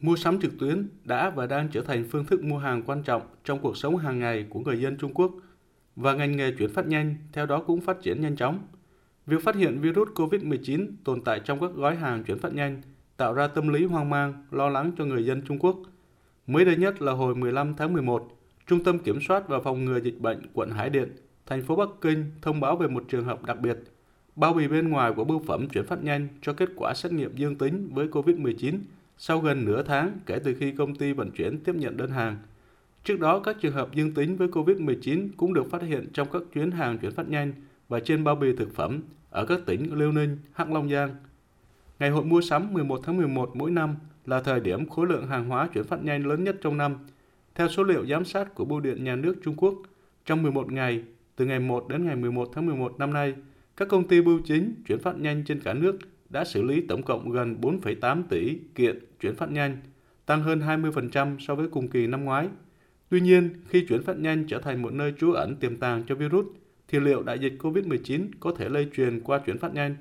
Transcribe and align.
Mua 0.00 0.16
sắm 0.16 0.40
trực 0.40 0.58
tuyến 0.58 0.88
đã 1.04 1.30
và 1.30 1.46
đang 1.46 1.68
trở 1.68 1.82
thành 1.82 2.04
phương 2.10 2.24
thức 2.24 2.44
mua 2.44 2.58
hàng 2.58 2.82
quan 2.86 3.02
trọng 3.02 3.22
trong 3.44 3.58
cuộc 3.58 3.76
sống 3.76 3.96
hàng 3.96 4.18
ngày 4.18 4.46
của 4.50 4.60
người 4.60 4.80
dân 4.80 4.96
Trung 4.96 5.14
Quốc 5.14 5.32
và 5.96 6.14
ngành 6.14 6.36
nghề 6.36 6.52
chuyển 6.52 6.70
phát 6.70 6.86
nhanh 6.86 7.16
theo 7.32 7.46
đó 7.46 7.62
cũng 7.66 7.80
phát 7.80 8.02
triển 8.02 8.20
nhanh 8.20 8.36
chóng. 8.36 8.58
Việc 9.26 9.42
phát 9.42 9.54
hiện 9.54 9.80
virus 9.80 10.08
COVID-19 10.08 10.86
tồn 11.04 11.20
tại 11.24 11.40
trong 11.44 11.60
các 11.60 11.70
gói 11.74 11.96
hàng 11.96 12.24
chuyển 12.24 12.38
phát 12.38 12.54
nhanh 12.54 12.82
tạo 13.16 13.32
ra 13.32 13.46
tâm 13.46 13.68
lý 13.68 13.84
hoang 13.84 14.10
mang, 14.10 14.46
lo 14.50 14.68
lắng 14.68 14.92
cho 14.98 15.04
người 15.04 15.26
dân 15.26 15.42
Trung 15.42 15.58
Quốc. 15.58 15.76
Mới 16.46 16.64
đây 16.64 16.76
nhất 16.76 17.02
là 17.02 17.12
hồi 17.12 17.34
15 17.34 17.74
tháng 17.76 17.92
11, 17.92 18.28
Trung 18.66 18.84
tâm 18.84 18.98
Kiểm 18.98 19.20
soát 19.20 19.48
và 19.48 19.60
Phòng 19.60 19.84
ngừa 19.84 20.00
Dịch 20.00 20.20
bệnh 20.20 20.46
quận 20.52 20.70
Hải 20.70 20.90
Điện, 20.90 21.12
thành 21.46 21.62
phố 21.62 21.76
Bắc 21.76 21.88
Kinh 22.00 22.24
thông 22.42 22.60
báo 22.60 22.76
về 22.76 22.88
một 22.88 23.04
trường 23.08 23.24
hợp 23.24 23.44
đặc 23.44 23.60
biệt. 23.60 23.78
Bao 24.36 24.52
bì 24.52 24.68
bên 24.68 24.88
ngoài 24.88 25.12
của 25.16 25.24
bưu 25.24 25.42
phẩm 25.46 25.68
chuyển 25.68 25.86
phát 25.86 26.04
nhanh 26.04 26.28
cho 26.42 26.52
kết 26.52 26.68
quả 26.76 26.94
xét 26.94 27.12
nghiệm 27.12 27.36
dương 27.36 27.58
tính 27.58 27.88
với 27.94 28.08
COVID-19 28.08 28.78
sau 29.18 29.40
gần 29.40 29.64
nửa 29.64 29.82
tháng 29.82 30.18
kể 30.26 30.38
từ 30.44 30.54
khi 30.54 30.72
công 30.72 30.94
ty 30.94 31.12
vận 31.12 31.30
chuyển 31.30 31.58
tiếp 31.58 31.74
nhận 31.74 31.96
đơn 31.96 32.10
hàng. 32.10 32.36
Trước 33.04 33.20
đó, 33.20 33.40
các 33.40 33.56
trường 33.60 33.72
hợp 33.72 33.94
dương 33.94 34.14
tính 34.14 34.36
với 34.36 34.48
COVID-19 34.48 35.28
cũng 35.36 35.54
được 35.54 35.70
phát 35.70 35.82
hiện 35.82 36.06
trong 36.12 36.28
các 36.32 36.42
chuyến 36.54 36.70
hàng 36.70 36.98
chuyển 36.98 37.12
phát 37.12 37.28
nhanh 37.28 37.52
và 37.88 38.00
trên 38.00 38.24
bao 38.24 38.34
bì 38.34 38.56
thực 38.56 38.74
phẩm 38.74 39.02
ở 39.30 39.44
các 39.44 39.60
tỉnh 39.66 39.98
Liêu 39.98 40.12
Ninh, 40.12 40.38
Hắc 40.52 40.72
Long 40.72 40.90
Giang. 40.90 41.16
Ngày 41.98 42.10
hội 42.10 42.24
mua 42.24 42.40
sắm 42.40 42.72
11 42.72 43.00
tháng 43.04 43.16
11 43.16 43.56
mỗi 43.56 43.70
năm 43.70 43.96
là 44.26 44.40
thời 44.40 44.60
điểm 44.60 44.88
khối 44.88 45.06
lượng 45.06 45.26
hàng 45.26 45.48
hóa 45.48 45.68
chuyển 45.74 45.84
phát 45.84 46.04
nhanh 46.04 46.26
lớn 46.26 46.44
nhất 46.44 46.56
trong 46.60 46.76
năm. 46.76 46.96
Theo 47.54 47.68
số 47.68 47.82
liệu 47.82 48.06
giám 48.06 48.24
sát 48.24 48.54
của 48.54 48.64
Bưu 48.64 48.80
điện 48.80 49.04
Nhà 49.04 49.16
nước 49.16 49.36
Trung 49.44 49.54
Quốc, 49.56 49.74
trong 50.24 50.42
11 50.42 50.72
ngày, 50.72 51.02
từ 51.36 51.46
ngày 51.46 51.60
1 51.60 51.88
đến 51.88 52.06
ngày 52.06 52.16
11 52.16 52.48
tháng 52.54 52.66
11 52.66 52.98
năm 52.98 53.12
nay, 53.12 53.34
các 53.76 53.88
công 53.88 54.08
ty 54.08 54.20
bưu 54.20 54.40
chính 54.44 54.74
chuyển 54.86 54.98
phát 54.98 55.18
nhanh 55.18 55.44
trên 55.44 55.60
cả 55.60 55.74
nước 55.74 55.98
đã 56.30 56.44
xử 56.44 56.62
lý 56.62 56.80
tổng 56.80 57.02
cộng 57.02 57.30
gần 57.30 57.60
4,8 57.60 58.22
tỷ 58.28 58.58
kiện 58.74 58.98
chuyển 59.20 59.34
phát 59.34 59.50
nhanh, 59.50 59.76
tăng 60.26 60.42
hơn 60.42 60.60
20% 60.60 61.38
so 61.38 61.54
với 61.54 61.68
cùng 61.68 61.88
kỳ 61.88 62.06
năm 62.06 62.24
ngoái. 62.24 62.48
Tuy 63.08 63.20
nhiên, 63.20 63.50
khi 63.68 63.86
chuyển 63.88 64.02
phát 64.02 64.18
nhanh 64.18 64.44
trở 64.46 64.58
thành 64.58 64.82
một 64.82 64.92
nơi 64.92 65.14
trú 65.18 65.32
ẩn 65.32 65.56
tiềm 65.56 65.76
tàng 65.76 66.02
cho 66.06 66.14
virus, 66.14 66.46
thì 66.88 67.00
liệu 67.00 67.22
đại 67.22 67.38
dịch 67.38 67.54
COVID-19 67.58 68.28
có 68.40 68.52
thể 68.56 68.68
lây 68.68 68.88
truyền 68.96 69.20
qua 69.20 69.38
chuyển 69.38 69.58
phát 69.58 69.74
nhanh? 69.74 69.96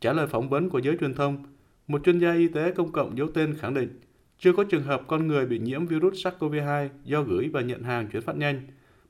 Trả 0.00 0.12
lời 0.12 0.26
phỏng 0.26 0.48
vấn 0.48 0.70
của 0.70 0.78
giới 0.78 0.96
truyền 1.00 1.14
thông, 1.14 1.44
một 1.86 2.04
chuyên 2.04 2.18
gia 2.18 2.34
y 2.34 2.48
tế 2.48 2.70
công 2.70 2.92
cộng 2.92 3.18
giấu 3.18 3.28
tên 3.34 3.54
khẳng 3.54 3.74
định 3.74 4.00
chưa 4.38 4.52
có 4.52 4.64
trường 4.64 4.82
hợp 4.82 5.02
con 5.06 5.26
người 5.26 5.46
bị 5.46 5.58
nhiễm 5.58 5.86
virus 5.86 6.26
SARS-CoV-2 6.26 6.88
do 7.04 7.22
gửi 7.22 7.48
và 7.52 7.60
nhận 7.60 7.82
hàng 7.82 8.08
chuyển 8.12 8.22
phát 8.22 8.36
nhanh. 8.36 8.62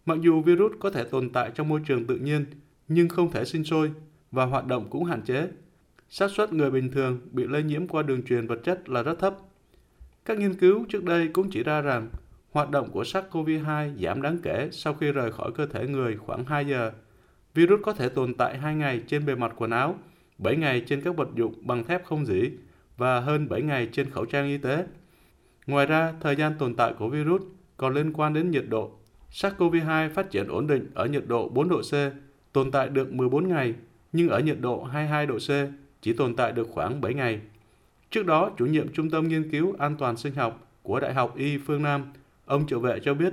Mặc 0.07 0.19
dù 0.21 0.43
virus 0.43 0.73
có 0.81 0.91
thể 0.91 1.05
tồn 1.05 1.31
tại 1.31 1.51
trong 1.55 1.69
môi 1.69 1.81
trường 1.87 2.07
tự 2.07 2.17
nhiên, 2.17 2.45
nhưng 2.89 3.09
không 3.09 3.31
thể 3.31 3.45
sinh 3.45 3.65
sôi 3.65 3.91
và 4.31 4.45
hoạt 4.45 4.67
động 4.67 4.87
cũng 4.91 5.05
hạn 5.05 5.23
chế 5.23 5.49
xác 6.09 6.31
suất 6.31 6.53
người 6.53 6.71
bình 6.71 6.91
thường 6.91 7.21
bị 7.31 7.45
lây 7.47 7.63
nhiễm 7.63 7.87
qua 7.87 8.03
đường 8.03 8.23
truyền 8.23 8.47
vật 8.47 8.59
chất 8.65 8.89
là 8.89 9.03
rất 9.03 9.19
thấp. 9.19 9.37
Các 10.25 10.39
nghiên 10.39 10.55
cứu 10.55 10.85
trước 10.89 11.05
đây 11.05 11.29
cũng 11.29 11.51
chỉ 11.51 11.63
ra 11.63 11.81
rằng 11.81 12.09
hoạt 12.51 12.71
động 12.71 12.91
của 12.91 13.03
SARS-CoV-2 13.03 13.97
giảm 14.03 14.23
đáng 14.23 14.39
kể 14.43 14.69
sau 14.73 14.95
khi 14.95 15.13
rời 15.13 15.33
khỏi 15.33 15.53
cơ 15.53 15.67
thể 15.67 15.87
người 15.87 16.17
khoảng 16.17 16.45
2 16.45 16.67
giờ. 16.67 16.93
Virus 17.55 17.81
có 17.83 17.93
thể 17.93 18.09
tồn 18.09 18.35
tại 18.35 18.59
2 18.59 18.75
ngày 18.75 19.03
trên 19.07 19.27
bề 19.27 19.35
mặt 19.35 19.53
quần 19.57 19.71
áo, 19.71 19.99
7 20.39 20.57
ngày 20.57 20.83
trên 20.87 21.01
các 21.01 21.17
vật 21.17 21.29
dụng 21.35 21.55
bằng 21.67 21.85
thép 21.85 22.05
không 22.05 22.27
dỉ 22.27 22.51
và 22.97 23.21
hơn 23.21 23.49
7 23.49 23.63
ngày 23.63 23.89
trên 23.93 24.11
khẩu 24.11 24.25
trang 24.25 24.49
y 24.49 24.59
tế. 24.59 24.85
Ngoài 25.67 25.87
ra, 25.87 26.15
thời 26.21 26.37
gian 26.37 26.53
tồn 26.59 26.75
tại 26.75 26.93
của 26.99 27.09
virus 27.09 27.43
còn 27.77 27.95
liên 27.95 28.13
quan 28.13 28.35
đến 28.35 28.51
nhiệt 28.51 28.65
độ. 28.69 28.91
SARS-CoV-2 29.31 30.11
phát 30.11 30.31
triển 30.31 30.49
ổn 30.49 30.67
định 30.67 30.91
ở 30.95 31.07
nhiệt 31.07 31.25
độ 31.27 31.49
4 31.49 31.69
độ 31.69 31.81
C, 31.81 31.93
tồn 32.53 32.71
tại 32.71 32.89
được 32.89 33.13
14 33.13 33.49
ngày, 33.49 33.75
nhưng 34.13 34.29
ở 34.29 34.41
nhiệt 34.41 34.57
độ 34.61 34.85
22 34.85 35.27
độ 35.27 35.39
C 35.39 35.51
chỉ 36.05 36.13
tồn 36.13 36.37
tại 36.37 36.53
được 36.53 36.69
khoảng 36.71 37.01
7 37.01 37.15
ngày. 37.15 37.41
Trước 38.11 38.27
đó, 38.27 38.51
chủ 38.59 38.67
nhiệm 38.67 38.93
Trung 38.93 39.11
tâm 39.11 39.29
Nghiên 39.29 39.51
cứu 39.51 39.75
An 39.79 39.97
toàn 39.97 40.17
sinh 40.17 40.35
học 40.35 40.69
của 40.83 41.01
Đại 41.01 41.15
học 41.15 41.37
Y 41.37 41.59
phương 41.59 41.83
Nam, 41.83 42.13
ông 42.45 42.67
Triệu 42.67 42.81
Vệ 42.81 43.01
cho 43.03 43.15
biết, 43.15 43.33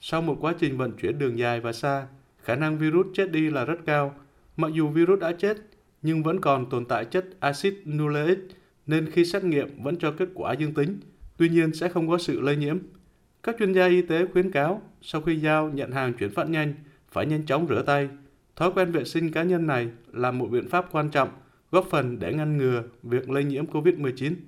sau 0.00 0.22
một 0.22 0.36
quá 0.40 0.54
trình 0.58 0.76
vận 0.76 0.92
chuyển 0.92 1.18
đường 1.18 1.38
dài 1.38 1.60
và 1.60 1.72
xa, 1.72 2.06
khả 2.42 2.54
năng 2.54 2.78
virus 2.78 3.06
chết 3.14 3.30
đi 3.30 3.50
là 3.50 3.64
rất 3.64 3.76
cao. 3.86 4.14
Mặc 4.56 4.72
dù 4.74 4.88
virus 4.88 5.20
đã 5.20 5.32
chết, 5.32 5.56
nhưng 6.02 6.22
vẫn 6.22 6.40
còn 6.40 6.70
tồn 6.70 6.84
tại 6.84 7.04
chất 7.04 7.24
axit 7.40 7.74
nucleic, 7.86 8.38
nên 8.86 9.10
khi 9.10 9.24
xét 9.24 9.44
nghiệm 9.44 9.82
vẫn 9.82 9.96
cho 9.96 10.10
kết 10.10 10.28
quả 10.34 10.52
dương 10.52 10.74
tính, 10.74 11.00
tuy 11.36 11.48
nhiên 11.48 11.74
sẽ 11.74 11.88
không 11.88 12.08
có 12.08 12.18
sự 12.18 12.40
lây 12.40 12.56
nhiễm. 12.56 12.78
Các 13.42 13.56
chuyên 13.58 13.72
gia 13.72 13.86
y 13.86 14.02
tế 14.02 14.26
khuyến 14.32 14.50
cáo, 14.50 14.82
sau 15.02 15.20
khi 15.20 15.36
giao 15.36 15.70
nhận 15.70 15.90
hàng 15.90 16.12
chuyển 16.12 16.30
phát 16.30 16.48
nhanh, 16.48 16.74
phải 17.10 17.26
nhanh 17.26 17.46
chóng 17.46 17.66
rửa 17.68 17.82
tay. 17.82 18.08
Thói 18.56 18.72
quen 18.72 18.92
vệ 18.92 19.04
sinh 19.04 19.30
cá 19.30 19.42
nhân 19.42 19.66
này 19.66 19.88
là 20.12 20.30
một 20.30 20.46
biện 20.46 20.68
pháp 20.68 20.88
quan 20.92 21.10
trọng 21.10 21.28
góp 21.72 21.86
phần 21.90 22.18
để 22.18 22.32
ngăn 22.32 22.56
ngừa 22.56 22.82
việc 23.02 23.30
lây 23.30 23.44
nhiễm 23.44 23.66
COVID-19. 23.66 24.34